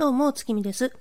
[0.00, 0.92] どうも、月見です。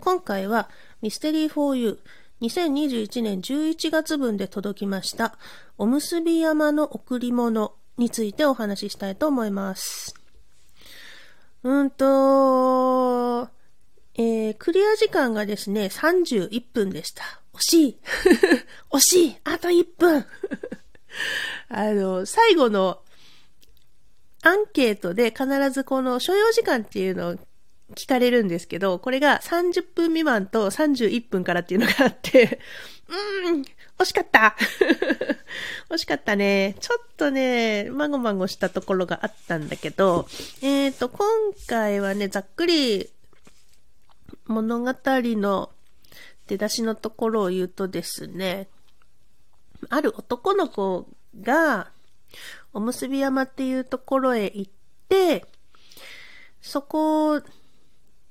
[0.00, 0.70] 今回は、
[1.02, 1.98] ミステリー 4U、
[2.40, 5.36] 2021年11月分で届きました、
[5.76, 10.14] おむすび山の贈り物についてお話ししたいと思います。
[11.62, 13.50] うんと、
[14.14, 17.22] えー、クリア時間がですね、31分でした。
[17.52, 17.98] 惜しい
[18.92, 20.24] 惜しいあと1分
[21.68, 23.02] あの、最後の
[24.42, 27.36] アンケートで必ずこの所要時間っていうのを
[27.94, 32.60] 聞かれるんですけど、これが30分未満と31分からっていうのがあって、
[33.08, 33.64] うーん、
[33.98, 34.56] 惜しかった
[35.90, 36.76] 惜しかったね。
[36.80, 40.26] ちょっとね、まごまごしたところがあったんだけど、
[40.62, 41.26] えっ、ー、と、今
[41.66, 43.10] 回はね、ざっくり
[44.46, 45.70] 物語の
[46.46, 48.68] 出だしのところを言うとですね、
[49.88, 51.06] ある男の子
[51.40, 51.90] が、
[52.72, 54.72] おむすび山っていうところへ行っ
[55.08, 55.44] て、
[56.60, 57.42] そこ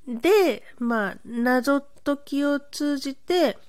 [0.09, 3.59] で、まあ、謎解きを通じて、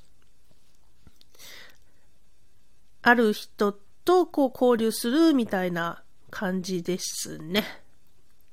[3.02, 7.64] ある人とこう交流するみたいな感じですね。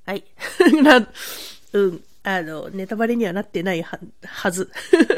[0.06, 0.26] はい。
[0.84, 1.08] な、
[1.74, 2.04] うん。
[2.24, 4.70] あの、ネタバレにはなってないは、はず。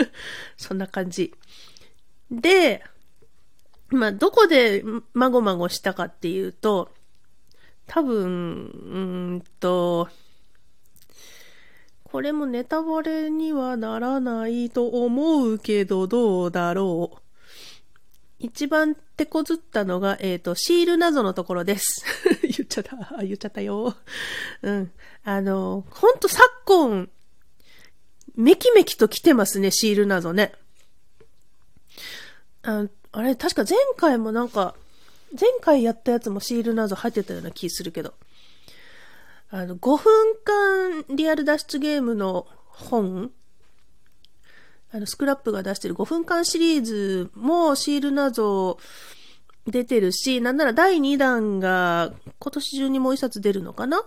[0.55, 1.33] そんな感じ。
[2.29, 2.83] で、
[3.87, 6.91] まあ、どこでまごまごしたかっていうと、
[7.87, 10.07] 多分、うんと、
[12.11, 17.21] これもネタバレにはならないと思うけど、どうだろう。
[18.39, 22.03] 一番手こずったのが、えっ、ー、と、シール謎のところです。
[22.41, 23.23] 言っちゃった。
[23.23, 23.95] 言っちゃったよ。
[24.63, 24.91] うん。
[25.23, 27.09] あの、ほんと昨今、
[28.35, 30.53] めきめきと来てますね、シール謎ね。
[32.63, 34.73] ああれ、確か前回もなんか、
[35.39, 38.15] 前回やったやつもシール謎入ってたような気するけど。
[39.51, 43.31] あの、5分間リアル脱出ゲームの本
[44.91, 48.77] あの、スクラップが出してる5分間シリーズもシール謎
[49.67, 54.03] 出てるし、なんなら第2弾が今年中にもう一冊出るのかな？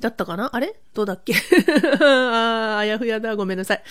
[0.00, 0.50] だったかな？
[0.54, 0.80] あれ？
[0.94, 1.34] どうだっけ？
[2.00, 3.36] ああやふやだ。
[3.36, 3.82] ごめんなさい。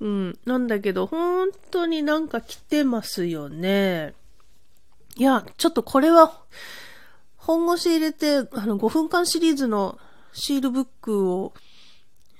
[0.00, 0.38] うん。
[0.44, 4.14] なんだけど、本当になんか来てますよね。
[5.16, 6.40] いや、ちょっとこれは、
[7.50, 9.98] 本腰入れて、あの、5分間シリーズの
[10.32, 11.52] シールブックを、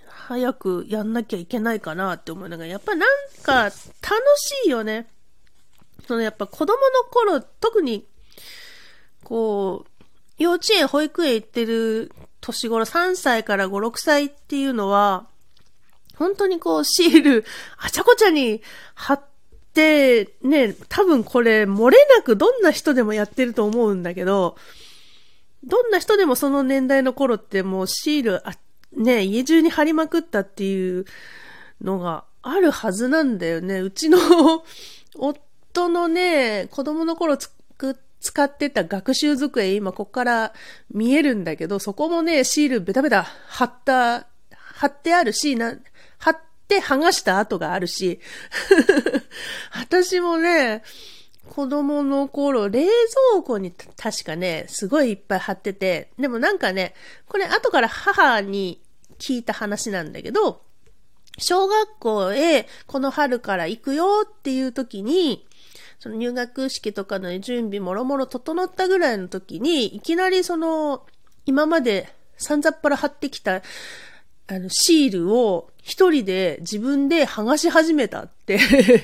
[0.06, 3.09] 早くやんなきゃいけないかなって思いながら、やっぱなん
[3.43, 3.75] か楽
[4.37, 5.09] しいよね。
[6.06, 8.06] そのやっぱ子供の頃、特に、
[9.25, 10.04] こう、
[10.38, 15.26] 幼稚園、保育園行ってる年頃、3歳から5、6歳っていうのは、
[16.15, 17.44] 本当にこう、シール、
[17.78, 18.62] あちゃこちゃに
[18.94, 19.25] 貼っ
[19.75, 24.56] て、ね、多分これ、漏れなくどんな人でもやってると思うんだけど、
[25.65, 28.54] どんな人でもその年代の頃ってもうシール、あ、
[28.97, 31.04] ね、家中に貼りまくったっていう
[31.81, 33.81] のがあるはずなんだよね。
[33.81, 34.19] うちの
[35.16, 40.53] 夫のね、子供の頃つく、使ってた学習机、今こっから
[40.93, 45.75] 見えるんだけど、そこもね、シールベタベタ貼った、貼ってあるし、な、
[46.19, 46.38] 貼っ
[46.69, 48.20] て剥がした跡があるし、
[49.72, 50.82] 私もね、
[51.50, 52.87] 子供の頃、冷
[53.33, 56.94] 蔵庫に確かね、すごいいっぱい貼ってて、でもなんかね、
[57.27, 58.81] これ後から母に
[59.19, 60.62] 聞いた話なんだけど、
[61.38, 65.44] 小学校へこの春から行くよっていう時に、
[65.99, 71.05] その入学式とかの準備もろもろ整ったぐらいの時に、いきなりその、
[71.47, 73.62] 今まで散々っぱら貼ってきた、
[74.47, 78.61] あの、シールを一人で自分で剥がし始めたって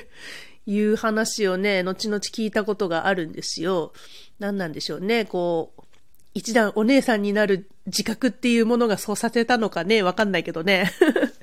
[0.67, 3.93] いう話をね、後々聞いたことがあるんですよ。
[4.39, 5.25] 何なんでしょうね。
[5.25, 5.83] こう、
[6.35, 10.93] 一段お姉さんになる自覚っていうものがそうさせたのかね、わかんないけどね。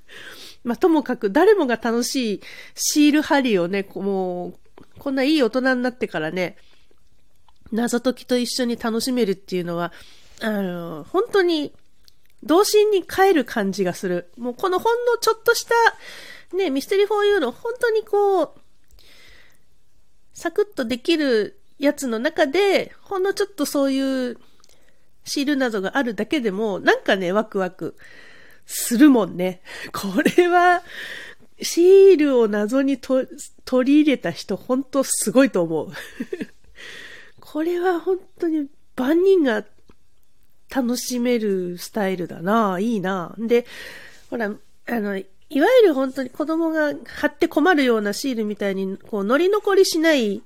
[0.63, 2.41] まあ、ともかく誰もが楽しい
[2.75, 4.53] シール貼りをね、もう、
[4.99, 6.57] こんないい大人になってからね、
[7.71, 9.91] 謎解きと一緒に楽しめるっていうのは、
[10.41, 11.73] あの、本当に、
[12.43, 14.31] 童心に帰る感じがする。
[14.37, 15.73] もうこのほんのちょっとした、
[16.55, 18.51] ね、ミステリー 4U の本当にこう、
[20.43, 24.37] サクッとできるやつの中で、ほんのちょっとそういう
[25.23, 27.95] シールなどがあるだけでも、なんかね、ワクワク
[28.65, 29.61] するもんね。
[29.93, 30.83] これは、
[31.61, 33.25] シールを謎に取
[33.85, 35.91] り入れた人、本当すごいと思う。
[37.39, 38.67] これは本当に
[38.97, 39.63] 万人が
[40.69, 42.79] 楽しめるスタイルだな。
[42.81, 43.33] いいな。
[43.37, 43.65] で、
[44.29, 44.47] ほら、
[44.87, 45.21] あの、
[45.53, 50.41] いわゆる本当に子供が貼って困るようなシールみたいに、こう、乗り残りしない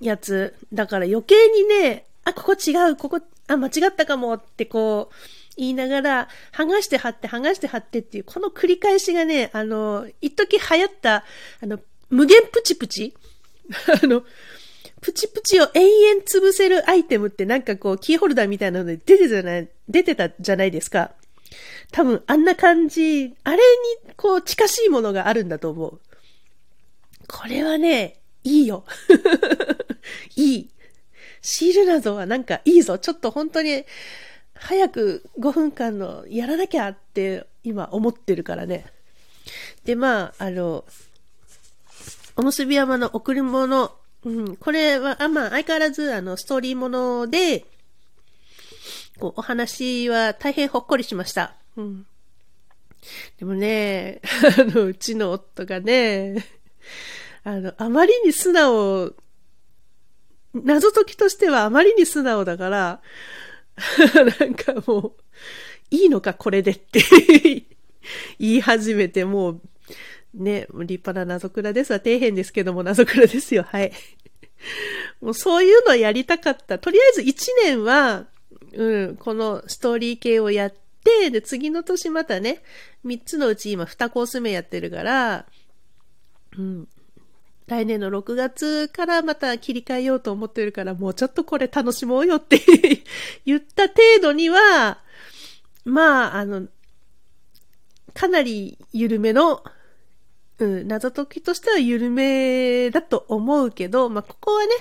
[0.00, 0.54] やつ。
[0.72, 5.14] だから余計にね、あ、ここ違う、ここ、あ、間違ったかもってこう、
[5.58, 11.24] 言いながら、剥がして貼って、剥がして貼ってっていう、この繰り返しがね、あの、一時流行った、
[11.62, 11.78] あの、
[12.08, 13.14] 無限プチプチ
[14.02, 14.24] あの、
[15.02, 21.12] プチプチを延々潰せるアイテムってなんかこう、キーホルダーみたいなので出てたじゃない、出てたじゃないですか。
[21.92, 26.00] 多分、あんな感じ、あれにこう、近しいものがあるんだと思う。
[27.28, 28.84] これはね、いいよ。
[30.36, 30.70] いい。
[31.40, 32.98] シールなどはなんかいいぞ。
[32.98, 33.84] ちょっと本当に、
[34.54, 38.86] 早く5分間のやらなきゃって今思ってるからね。
[39.84, 40.84] で、まあ、あの、
[42.36, 43.92] おむすび山の贈り物、
[44.24, 47.64] うん、これは、あまあ、相変わらず、あの、ストーリーもので、
[49.18, 51.54] こう、お話は大変ほっこりしました。
[51.76, 52.06] うん。
[53.38, 54.20] でもね、
[54.58, 56.46] あの、うちの夫がね、
[57.44, 59.14] あの、あまりに素直、
[60.54, 63.02] 謎解きとしてはあまりに素直だから、
[64.40, 65.12] なんかもう、
[65.90, 67.02] いいのかこれでって
[68.38, 69.60] 言い始めて、もう、
[70.34, 71.98] ね、立派な謎倉ですわ。
[71.98, 73.62] 底辺ですけども謎倉ですよ。
[73.62, 73.92] はい。
[75.20, 76.78] もうそういうのやりたかった。
[76.78, 77.34] とりあえず1
[77.64, 78.26] 年は、
[78.76, 80.74] うん、このストーリー系をやっ
[81.04, 82.62] て、で、次の年またね、
[83.04, 85.46] 3つのうち今2コース目やってるから、
[86.56, 86.88] うん、
[87.66, 92.60] 来年の6月からまた切り替えようと思ってるから、もうちょっとこれ楽しもうよって
[93.46, 94.98] 言った程度には、
[95.84, 96.68] まあ、あの、
[98.12, 99.64] かなり緩めの、
[100.58, 104.72] うん、謎解きとしては緩めだと思うけど、まあ、ここはね、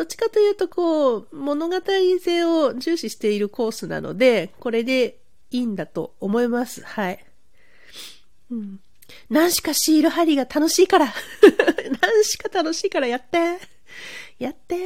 [0.00, 1.76] どっちかというと、こう、物語
[2.22, 5.18] 性を重視しているコースなので、これで
[5.50, 6.82] いいんだと思います。
[6.82, 7.22] はい。
[8.50, 8.80] うん。
[9.28, 11.12] 何しかシール貼りが楽しいから。
[12.00, 13.58] 何しか楽しいからやって。
[14.38, 14.78] やって。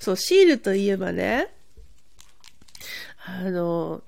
[0.00, 1.54] そう、シールといえばね、
[3.26, 4.02] あの、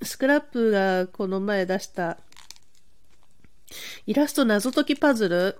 [0.00, 2.18] スクラップがこの前出した
[4.06, 5.56] イラスト謎解きパズル。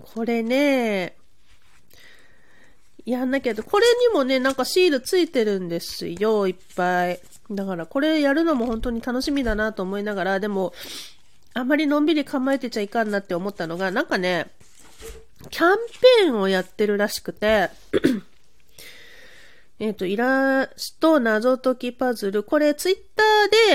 [0.00, 1.16] これね、
[3.04, 3.62] やんなきゃと。
[3.62, 7.20] これにもね、なんかシールついてるんですよ、いっぱい。
[7.50, 10.72] だからこれやるのも本当に楽しみだなと思いながら、でも、
[11.54, 14.50] あんまりのんびり構えてちゃいかんなって思ったのが、なんかね、
[15.50, 15.76] キャン
[16.22, 17.70] ペーンをやってるらしくて、
[19.80, 22.44] えっと、イラスト謎解きパズル。
[22.44, 23.22] これ、ツイッタ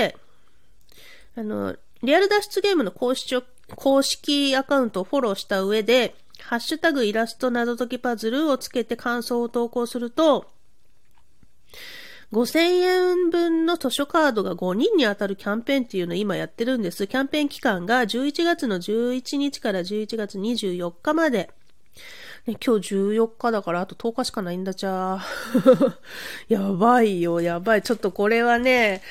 [0.00, 0.16] で、
[1.36, 3.36] あの、リアル脱出ゲームの公式
[3.76, 10.46] 公式アカウントをフォローした上で、ハッシュタグイラスト謎解きパズルをつけて感想を投稿すると、
[12.32, 17.06] 5000円分の図書カードが5人に当たるキャンペーンっていうのを今やってるんです。
[17.06, 21.50] キャンペーン期間が11月の11日から11月24日まで。
[22.46, 25.94] ね、今日14日だからあと10日しかないんだじゃー。
[26.48, 27.82] やばいよ、やばい。
[27.82, 29.02] ちょっとこれはね、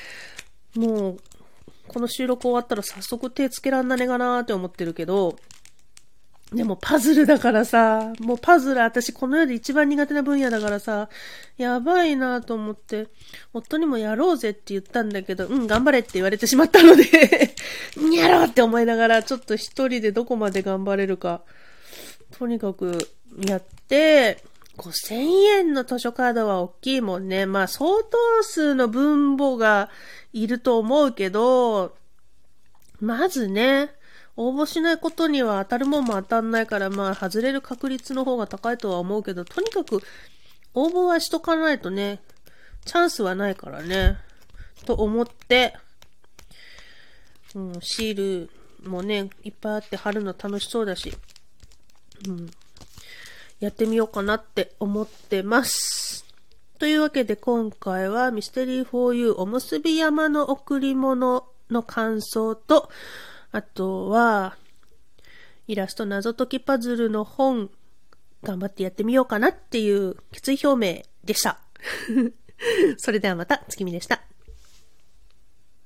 [0.76, 1.18] もう、
[1.88, 5.36] この収録終わったら早速手つけらんなねかなーって思ってるけど、
[6.52, 11.10] でもパズルだからさ、もうパズル私この世で一番苦手な分野だからさ、
[11.58, 13.08] やばいなと思って、
[13.52, 17.04] 夫にもやろうぜって言ったんだけど、うん、頑張れって言われてしまったので
[18.16, 21.42] やろうって思いながら、ちょっと一人でどこまで頑張れるか、
[22.38, 23.10] とにかく
[23.46, 24.42] やって、
[24.78, 25.14] 5000
[25.58, 27.44] 円の図書カードは大きいもんね。
[27.44, 29.90] まあ相当数の分母が
[30.32, 31.94] いると思うけど、
[33.00, 33.90] まずね、
[34.40, 40.00] 応募しないことには当たるもんも当たんないから、まあ、外れる確率の方が高いとは思うけど、とにかく、
[40.74, 42.20] 応募はしとかないとね、
[42.84, 44.16] チャンスはないからね、
[44.86, 45.74] と思って、
[47.56, 48.46] うん、シー
[48.84, 51.12] ルもね、いっぱいあって貼るの楽しそうだし、
[52.28, 52.48] うん、
[53.58, 56.24] やってみようかなって思ってます。
[56.78, 62.88] というわけで今回はミステリー 4U おむすび山の贈り物の感想と、
[63.50, 64.56] あとは、
[65.66, 67.70] イラスト謎解きパズルの本、
[68.42, 71.60] 頑張ってやってみようかなっていう決意表明でした。
[72.98, 74.22] それではまた、月見でした。